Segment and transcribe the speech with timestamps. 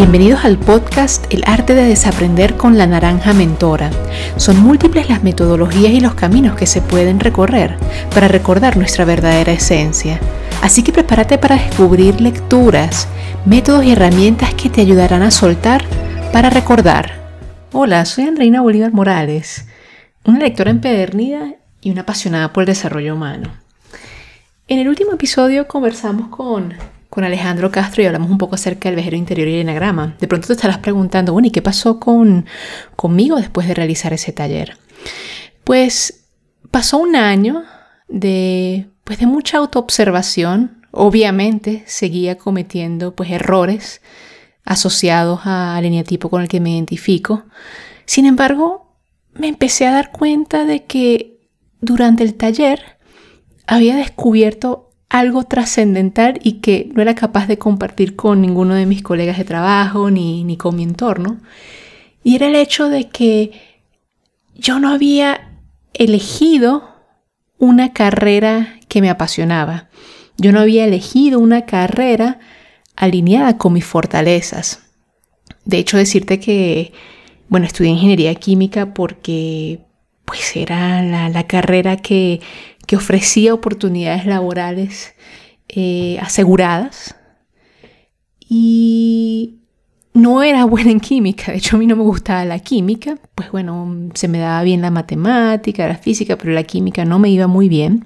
[0.00, 3.90] Bienvenidos al podcast El arte de desaprender con la naranja mentora.
[4.38, 7.76] Son múltiples las metodologías y los caminos que se pueden recorrer
[8.14, 10.18] para recordar nuestra verdadera esencia.
[10.62, 13.08] Así que prepárate para descubrir lecturas,
[13.44, 15.84] métodos y herramientas que te ayudarán a soltar
[16.32, 17.20] para recordar.
[17.72, 19.66] Hola, soy Andreina Bolívar Morales,
[20.24, 23.52] una lectora empedernida y una apasionada por el desarrollo humano.
[24.66, 26.72] En el último episodio conversamos con
[27.10, 30.16] con Alejandro Castro y hablamos un poco acerca del vejero interior y el enagrama.
[30.20, 32.46] De pronto te estarás preguntando, bueno, ¿y qué pasó con,
[32.94, 34.78] conmigo después de realizar ese taller?
[35.64, 36.28] Pues
[36.70, 37.64] pasó un año
[38.08, 40.86] de, pues de mucha autoobservación.
[40.92, 44.00] Obviamente seguía cometiendo pues errores
[44.64, 47.44] asociados al eneatipo con el que me identifico.
[48.04, 48.96] Sin embargo,
[49.34, 51.40] me empecé a dar cuenta de que
[51.80, 52.98] durante el taller
[53.66, 59.02] había descubierto algo trascendental y que no era capaz de compartir con ninguno de mis
[59.02, 61.40] colegas de trabajo ni, ni con mi entorno.
[62.22, 63.50] Y era el hecho de que
[64.54, 65.50] yo no había
[65.92, 66.88] elegido
[67.58, 69.88] una carrera que me apasionaba.
[70.38, 72.38] Yo no había elegido una carrera
[72.94, 74.80] alineada con mis fortalezas.
[75.64, 76.92] De hecho, decirte que,
[77.48, 79.80] bueno, estudié ingeniería química porque
[80.24, 82.40] pues era la, la carrera que
[82.90, 85.14] que ofrecía oportunidades laborales
[85.68, 87.14] eh, aseguradas
[88.40, 89.60] y
[90.12, 93.52] no era buena en química, de hecho a mí no me gustaba la química, pues
[93.52, 97.46] bueno, se me daba bien la matemática, la física, pero la química no me iba
[97.46, 98.04] muy bien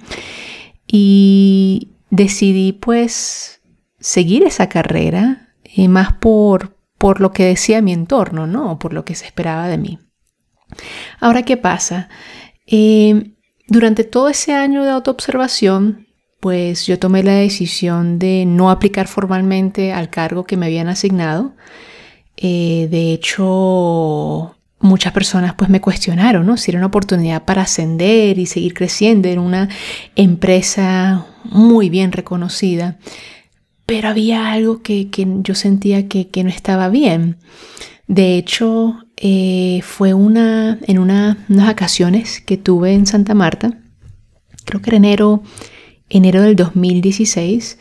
[0.86, 3.62] y decidí pues
[4.00, 8.78] seguir esa carrera eh, más por, por lo que decía mi entorno, ¿no?
[8.78, 9.98] Por lo que se esperaba de mí.
[11.20, 12.10] Ahora, ¿qué pasa?
[12.66, 13.33] Eh,
[13.66, 16.06] durante todo ese año de autoobservación,
[16.40, 21.54] pues yo tomé la decisión de no aplicar formalmente al cargo que me habían asignado.
[22.36, 26.58] Eh, de hecho, muchas personas pues me cuestionaron, ¿no?
[26.58, 29.70] Si era una oportunidad para ascender y seguir creciendo en una
[30.16, 32.98] empresa muy bien reconocida.
[33.86, 35.08] Pero había algo que,
[35.42, 37.38] yo sentía que, que no estaba bien.
[38.06, 43.78] De hecho, eh, fue una, en unas vacaciones que tuve en Santa Marta,
[44.64, 45.42] creo que era enero,
[46.08, 47.78] enero del 2016,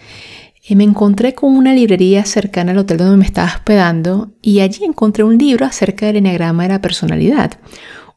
[0.66, 4.86] eh, me encontré con una librería cercana al hotel donde me estaba hospedando y allí
[4.86, 7.60] encontré un libro acerca del enneagrama de la personalidad.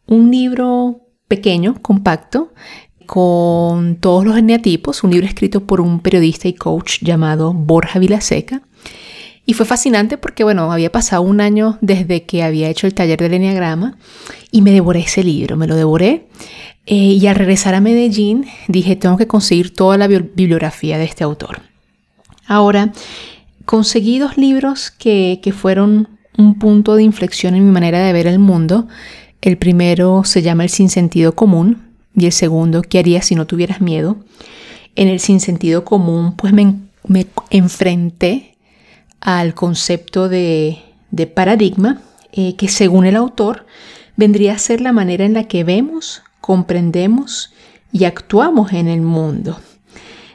[0.06, 2.52] Un libro pequeño, compacto,
[3.06, 8.62] con todos los eneatipos, un libro escrito por un periodista y coach llamado Borja Vilaseca.
[9.48, 13.20] Y fue fascinante porque, bueno, había pasado un año desde que había hecho el taller
[13.20, 13.96] del Enneagrama
[14.50, 16.26] y me devoré ese libro, me lo devoré.
[16.84, 21.22] Eh, y al regresar a Medellín dije, tengo que conseguir toda la bibliografía de este
[21.22, 21.60] autor.
[22.48, 22.92] Ahora,
[23.64, 28.26] conseguí dos libros que, que fueron un punto de inflexión en mi manera de ver
[28.26, 28.88] el mundo.
[29.42, 31.82] El primero se llama El sinsentido común
[32.16, 34.16] y el segundo, ¿qué harías si no tuvieras miedo?
[34.96, 36.74] En el sinsentido común, pues me,
[37.06, 38.55] me enfrenté
[39.26, 40.78] al concepto de,
[41.34, 42.00] paradigma,
[42.30, 43.66] eh, que según el autor
[44.16, 47.52] vendría a ser la manera en la que vemos, comprendemos
[47.90, 49.58] y actuamos en el mundo.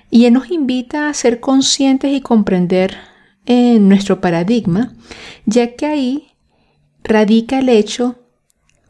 [0.10, 2.98] Y él nos invita a ser conscientes y comprender
[3.46, 4.94] en eh, nuestro paradigma,
[5.46, 6.28] ya que ahí
[7.02, 8.18] radica el hecho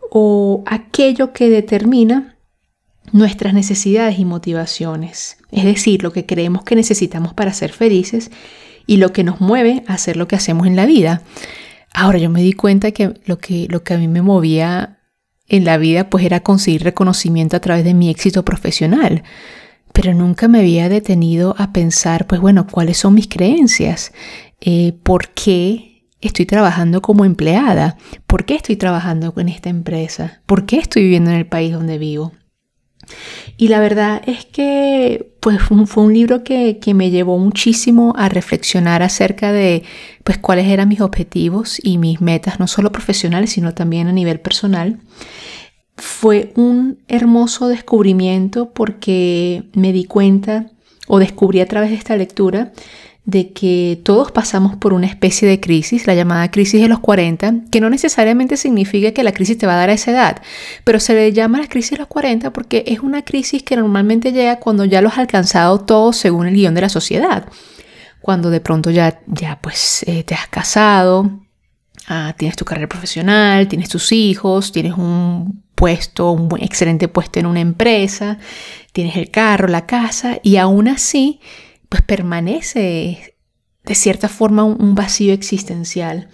[0.10, 2.38] o aquello que determina
[3.12, 8.32] nuestras necesidades y motivaciones, es decir, lo que creemos que necesitamos para ser felices
[8.88, 11.22] y lo que nos mueve a hacer lo que hacemos en la vida.
[11.94, 15.00] Ahora yo me di cuenta que lo que, lo que a mí me movía
[15.48, 19.24] en la vida pues era conseguir reconocimiento a través de mi éxito profesional,
[19.92, 24.14] pero nunca me había detenido a pensar pues bueno, cuáles son mis creencias,
[24.62, 27.98] eh, por qué estoy trabajando como empleada,
[28.28, 31.98] por qué estoy trabajando en esta empresa, por qué estoy viviendo en el país donde
[31.98, 32.32] vivo.
[33.58, 39.04] Y la verdad es que pues, fue un libro que, me llevó muchísimo a reflexionar
[39.04, 39.84] acerca de
[40.24, 44.40] pues, cuáles eran mis objetivos y mis metas, no solo profesionales, sino también a nivel
[44.40, 45.00] personal.
[45.98, 50.72] Fue un hermoso descubrimiento porque me di cuenta
[51.08, 52.72] o descubrí a través de esta lectura
[53.26, 57.54] de que todos pasamos por una especie de crisis, la llamada crisis de los 40,
[57.70, 60.42] que no necesariamente significa que la crisis te va a dar a esa edad,
[60.84, 64.32] pero se le llama la crisis de los 40 porque es una crisis que normalmente
[64.32, 67.46] llega cuando ya lo has alcanzado todo según el guion de la sociedad.
[68.22, 71.42] Cuando de pronto ya, ya pues eh, te has casado,
[72.08, 77.46] ah, tienes tu carrera profesional, tienes tus hijos, tienes un puesto, un excelente puesto en
[77.46, 78.38] una empresa,
[78.94, 81.40] tienes el carro, la casa y aún así
[81.92, 83.36] pues permanece
[83.84, 86.30] de cierta forma un vacío existencial.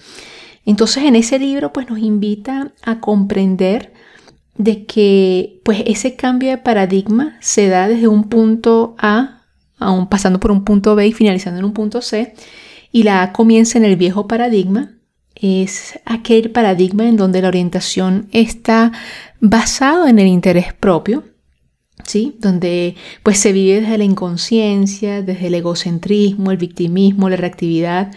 [0.66, 3.92] Entonces en ese libro pues nos invita a comprender
[4.56, 9.46] de que pues ese cambio de paradigma se da desde un punto A,
[9.80, 12.36] aún pasando por un punto B y finalizando en un punto C,
[12.92, 14.92] y la A comienza en el viejo paradigma,
[15.34, 18.92] es aquel paradigma en donde la orientación está
[19.40, 21.24] basado en el interés propio,
[22.08, 22.38] ¿sí?
[22.40, 28.12] Donde pues se vive desde la inconsciencia, desde el egocentrismo, el victimismo, la reactividad,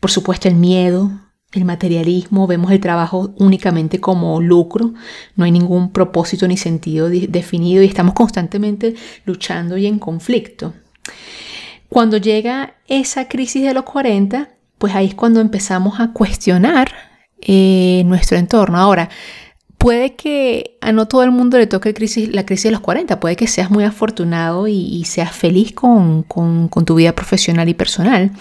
[0.00, 1.10] por supuesto el miedo,
[1.52, 4.92] el materialismo, vemos el trabajo únicamente como lucro,
[5.36, 8.94] no hay ningún propósito ni sentido definido y estamos constantemente
[9.24, 10.74] luchando y en conflicto.
[11.88, 16.92] Cuando llega esa crisis de los 40, pues ahí es cuando empezamos a cuestionar
[17.40, 18.78] eh, nuestro entorno.
[18.78, 19.08] Ahora,
[19.78, 23.20] puede que a no todo el mundo le toque crisis, la crisis de los 40,
[23.20, 26.24] puede que seas muy afortunado y, seas feliz con,
[26.84, 28.32] tu vida profesional y personal.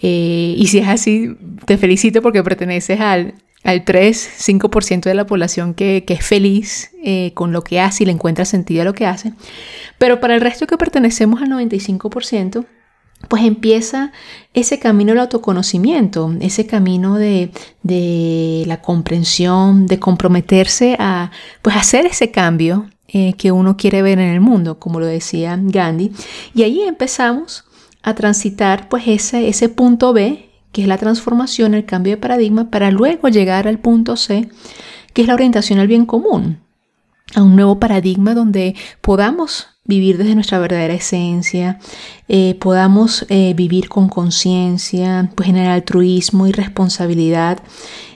[0.00, 1.36] Eh, y si es así,
[1.66, 3.34] te felicito porque perteneces al,
[3.64, 8.12] al 3-5% de la población que, es feliz eh, con lo que hace y le
[8.12, 9.32] encuentra sentido a lo que hace.
[9.98, 12.66] Pero para el resto que pertenecemos al 95%,
[13.28, 14.12] pues empieza
[14.54, 17.50] ese camino del autoconocimiento, ese camino de,
[18.66, 21.30] la comprensión, de comprometerse a
[21.62, 25.58] pues, hacer ese cambio eh, que uno quiere ver en el mundo, como lo decía
[25.60, 26.12] Gandhi.
[26.54, 27.64] Y ahí empezamos
[28.02, 32.70] a transitar pues ese, ese punto B, que es la transformación, el cambio de paradigma,
[32.70, 34.48] para luego llegar al punto C,
[35.12, 36.60] que es la orientación al bien común,
[37.34, 41.78] a un nuevo paradigma donde podamos vivir desde nuestra verdadera esencia,
[42.28, 47.58] eh, podamos eh, vivir con conciencia, pues en el altruismo y responsabilidad,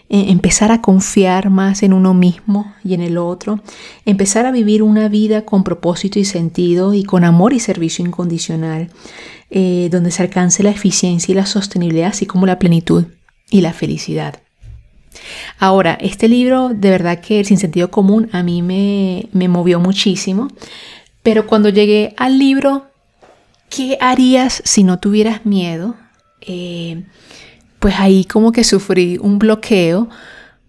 [0.09, 3.61] eh, empezar a confiar más en uno mismo y en el otro,
[4.05, 8.91] empezar a vivir una vida con propósito y sentido y con amor y servicio incondicional,
[9.49, 13.07] donde se alcance la eficiencia y la sostenibilidad, así como la plenitud
[13.51, 14.41] y la felicidad.
[15.59, 20.49] Ahora, este libro, de verdad que sin sentido común, a mí me, movió muchísimo,
[21.26, 22.87] pero cuando llegué al libro,
[23.69, 25.96] ¿qué harías si no tuvieras miedo?
[26.40, 27.02] Eh,
[27.81, 30.08] pues ahí como que sufrí un bloqueo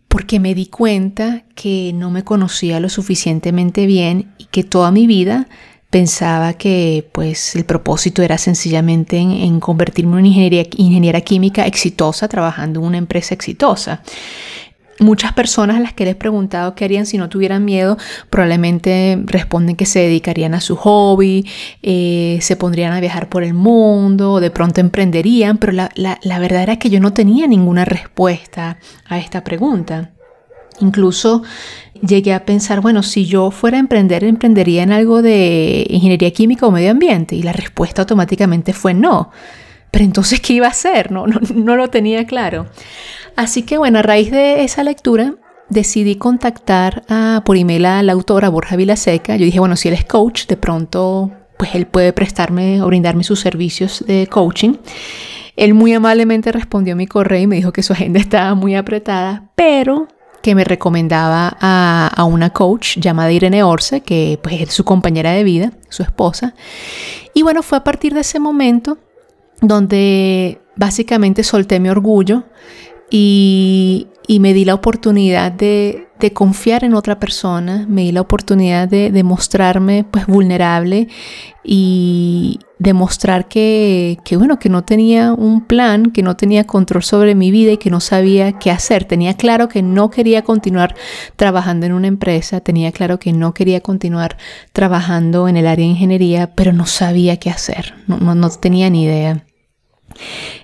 [0.08, 5.06] porque me di cuenta que no me conocía lo suficientemente bien y que toda mi
[5.06, 5.48] vida
[5.92, 12.80] pensaba que pues el propósito era sencillamente en, convertirme en una ingeniera química exitosa trabajando
[12.80, 14.02] en una empresa exitosa.
[15.00, 17.98] Muchas personas a las que les he preguntado qué harían si no tuvieran miedo,
[18.30, 21.46] probablemente responden que se dedicarían a su hobby,
[21.84, 26.64] eh, se pondrían a viajar por el mundo, de pronto emprenderían, pero la, la verdad
[26.64, 30.12] era que yo no tenía ninguna respuesta a esta pregunta.
[30.80, 31.44] Incluso
[32.02, 36.68] llegué a pensar, bueno, si yo fuera a emprender, emprendería en algo de ingeniería química
[36.68, 37.36] o medio ambiente.
[37.36, 39.32] Y la respuesta automáticamente fue no.
[39.92, 41.12] Pero entonces, ¿qué iba a hacer?
[41.12, 42.68] No, no, lo tenía claro.
[43.38, 45.36] Así que bueno, a raíz de esa lectura,
[45.70, 49.38] decidí contactar a, por email a la autora Borja Vilaseca.
[49.38, 53.24] Yo dije, bueno, si él es coach, de pronto, pues él puede prestarme o brindarme
[53.24, 54.78] sus servicios de coaching.
[55.56, 58.76] Él muy amablemente respondió a mi correo y me dijo que su agenda estaba muy
[58.76, 60.08] apretada, pero
[60.42, 65.44] que me recomendaba a, una coach llamada Irene Orce, que pues, es su compañera de
[65.44, 66.56] vida, su esposa.
[67.36, 68.98] Y bueno, fue a partir de ese momento
[69.62, 72.46] donde básicamente solté mi orgullo
[73.10, 74.08] y,
[74.40, 80.04] me di la oportunidad de, confiar en otra persona, me di la oportunidad de, mostrarme
[80.04, 81.08] pues vulnerable
[81.64, 87.52] y demostrar que, bueno, que no tenía un plan, que no tenía control sobre mi
[87.52, 89.06] vida y que no sabía qué hacer.
[89.06, 90.96] Tenía claro que no quería continuar
[91.36, 94.38] trabajando en una empresa, tenía claro que no quería continuar
[94.74, 99.04] trabajando en el área de ingeniería, pero no sabía qué hacer, no, no tenía ni
[99.04, 99.47] idea.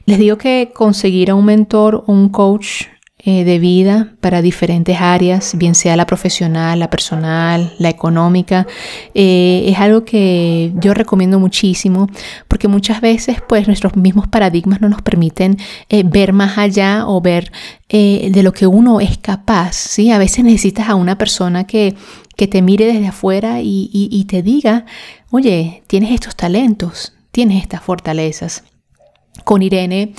[0.06, 2.86] Les digo que conseguir a un mentor o un coach
[3.26, 8.68] eh, de vida para diferentes áreas, bien sea la profesional, la personal, la económica,
[9.14, 12.10] eh, es algo que yo recomiendo muchísimo
[12.50, 15.58] porque muchas veces pues nuestros mismos paradigmas no nos permiten
[15.88, 17.50] eh, ver más allá o ver
[17.88, 20.12] de lo que uno es capaz, ¿sí?
[20.12, 21.96] A veces necesitas a una persona que,
[22.36, 24.86] que te mire desde afuera y te diga,
[25.30, 28.64] oye, tienes estos talentos, tienes estas fortalezas
[29.44, 30.14] con Irene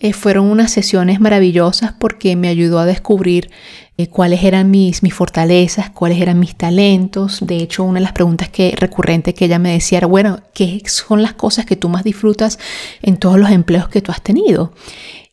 [0.00, 3.50] eh, fueron unas sesiones maravillosas porque me ayudó a descubrir
[3.96, 7.38] eh, cuáles eran mis, mis fortalezas, cuáles eran mis talentos.
[7.46, 10.82] De hecho, una de las preguntas que recurrente que ella me decía era, bueno, ¿qué
[10.86, 12.58] son las cosas que tú más disfrutas
[13.02, 14.72] en todos los empleos que tú has tenido?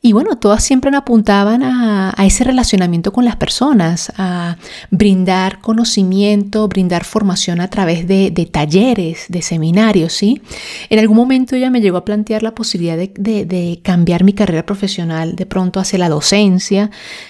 [0.03, 4.57] Y bueno, todas siempre apuntaban a, ese relacionamiento con las personas, a
[4.89, 10.41] brindar conocimiento, brindar formación a través de, talleres, de seminarios, ¿sí?
[10.89, 15.35] En algún momento ella me llegó a plantear la posibilidad de, cambiar mi carrera profesional
[15.35, 16.89] de pronto hacia la docencia,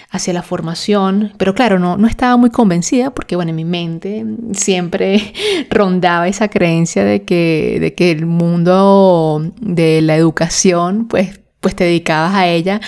[0.10, 4.26] hacia la formación, pero claro, no, no estaba muy convencida porque, bueno, en mi mente
[4.54, 5.34] siempre
[5.70, 11.86] rondaba esa creencia de que, de que el mundo de la educación, pues pues te
[11.86, 12.82] dedicabas a ella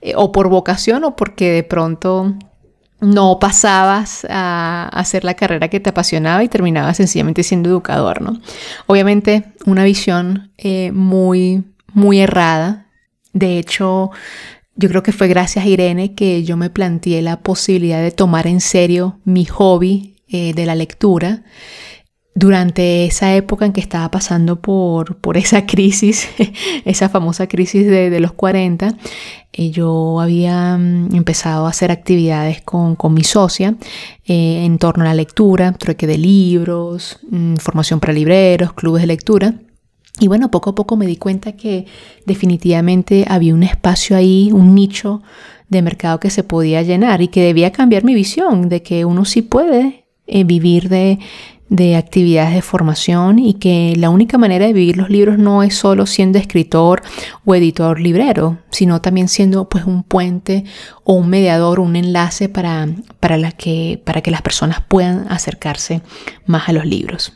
[0.00, 2.34] eh, o por vocación o porque de pronto
[3.00, 8.40] no pasabas a hacer la carrera que te apasionaba y terminabas sencillamente siendo educador, ¿no?
[8.86, 12.86] Obviamente una visión eh, muy, muy errada.
[13.32, 14.10] De hecho,
[14.76, 18.46] yo creo que fue gracias a Irene que yo me planteé la posibilidad de tomar
[18.46, 21.42] en serio mi hobby eh, de la lectura
[22.34, 26.28] durante esa época en que estaba pasando por, por esa crisis,
[26.84, 28.96] esa famosa crisis de, los 40,
[29.52, 33.76] eh, yo había mm, empezado a hacer actividades con, mi socia
[34.24, 39.08] eh, en torno a la lectura, trueque de libros, mm, formación para libreros, clubes de
[39.08, 39.54] lectura.
[40.18, 41.86] Y bueno, poco a poco me di cuenta que
[42.26, 45.22] definitivamente había un espacio ahí, un nicho
[45.68, 49.24] de mercado que se podía llenar y que debía cambiar mi visión de que uno
[49.24, 51.18] sí puede eh, vivir de,
[51.72, 55.74] de actividades de formación y que la única manera de vivir los libros no es
[55.74, 57.02] solo siendo escritor
[57.46, 60.64] o editor librero, sino también siendo pues un puente
[61.02, 62.88] o un mediador, un enlace para,
[63.20, 66.02] para, que, para que las personas puedan acercarse
[66.44, 67.32] más a los libros.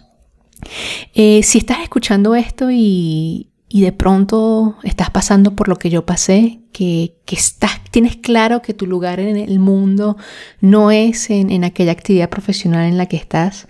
[1.14, 6.60] Eh, si estás escuchando esto y, de pronto estás pasando por lo que yo pasé,
[6.72, 10.16] que, estás, tienes claro que tu lugar en el mundo
[10.60, 13.66] no es en, en, aquella actividad profesional en la que estás,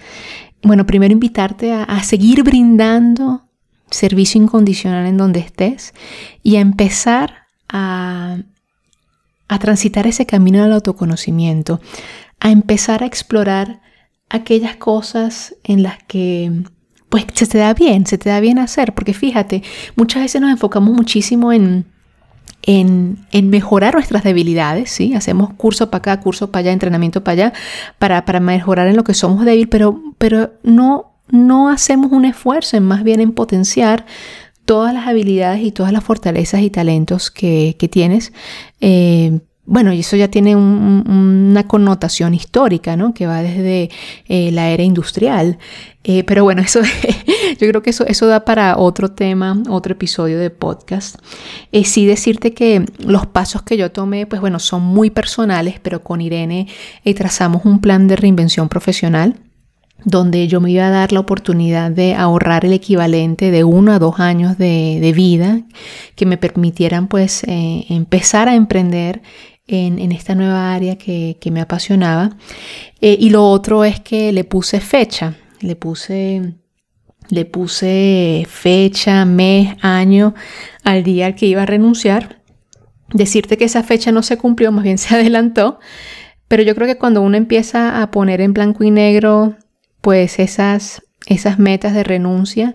[0.67, 3.49] bueno, primero invitarte a, seguir brindando
[3.91, 5.95] servicio incondicional en donde estés
[6.43, 8.39] y a empezar a,
[9.49, 11.81] a transitar ese camino del autoconocimiento,
[12.41, 13.81] a empezar a explorar
[14.29, 16.53] aquellas cosas en las que
[17.09, 19.63] pues se te da bien, se te da bien hacer, porque fíjate,
[19.95, 21.87] muchas veces nos enfocamos muchísimo en
[22.67, 25.15] en, mejorar nuestras debilidades, ¿sí?
[25.15, 27.53] Hacemos curso para acá, curso para allá, entrenamiento para allá,
[27.99, 32.77] para, para mejorar en lo que somos débiles, pero, pero no, no hacemos un esfuerzo
[32.77, 34.05] en más bien en potenciar
[34.65, 38.33] todas las habilidades y todas las fortalezas y talentos que, tienes
[38.81, 43.13] eh, bueno, y eso ya tiene una connotación histórica, ¿no?
[43.13, 43.91] Que va desde
[44.29, 45.59] eh, la era industrial.
[46.05, 46.81] Eh, pero bueno, eso,
[47.61, 51.17] yo creo que eso, eso da para otro tema, otro episodio de podcast.
[51.73, 56.01] Eh, sí decirte que los pasos que yo tomé, pues bueno, son muy personales, pero
[56.01, 56.69] con Irene
[57.17, 59.41] trazamos un plan de reinvención profesional
[60.05, 63.99] donde yo me iba a dar la oportunidad de ahorrar el equivalente de uno a
[63.99, 65.63] dos años de, vida
[66.15, 69.23] que me permitieran pues empezar a emprender
[69.67, 72.37] en, esta nueva área que, me apasionaba.
[73.01, 76.55] Eh, y lo otro es que le puse fecha, le puse,
[77.29, 80.35] le puse fecha, mes, año
[80.85, 82.43] al día al que iba a renunciar.
[83.13, 85.79] Decirte que esa fecha no se cumplió, más bien se adelantó,
[86.49, 89.57] pero yo creo que cuando uno empieza a poner en blanco y negro,
[90.01, 92.75] pues esas, esas metas de renuncia,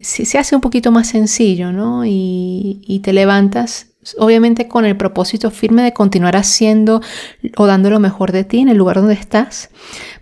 [0.00, 2.04] se, hace un poquito más sencillo, ¿no?
[2.04, 7.00] Y, y te levantas obviamente con el propósito firme de continuar haciendo
[7.56, 9.70] o dando lo mejor de ti en el lugar donde estás,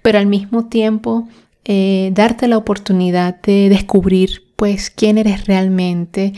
[0.03, 1.29] pero al mismo tiempo
[1.65, 6.33] eh, darte la oportunidad de descubrir pues quién eres realmente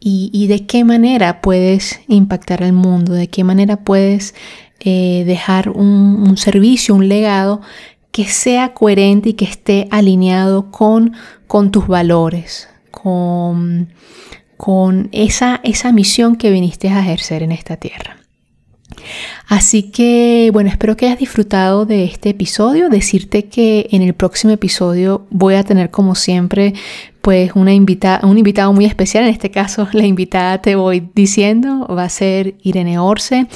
[0.00, 4.34] y, de qué manera puedes impactar al mundo, de qué manera puedes
[4.80, 7.60] eh, dejar un, servicio, un legado
[8.12, 11.14] que sea coherente y que esté alineado con,
[11.46, 13.88] con tus valores, con
[14.58, 18.17] con esa, esa misión que viniste a ejercer en esta tierra.
[19.46, 22.88] Así que, bueno, espero que hayas disfrutado de este episodio.
[22.88, 26.74] Decirte que en el próximo episodio voy a tener, como siempre,
[27.28, 29.24] pues una un invitado muy especial.
[29.24, 33.46] En este caso, la invitada te voy diciendo va a ser Irene Orce,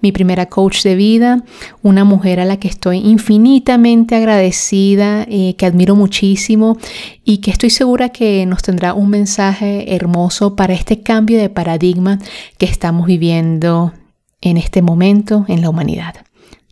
[0.00, 1.44] mi primera coach de vida,
[1.82, 6.78] una mujer a la que estoy infinitamente agradecida, eh, que admiro muchísimo
[7.24, 12.18] y que estoy segura que nos tendrá un mensaje hermoso para este cambio de paradigma
[12.56, 13.92] que estamos viviendo
[14.40, 16.14] en este momento en la humanidad.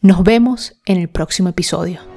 [0.02, 2.15] Nos vemos en el próximo episodio.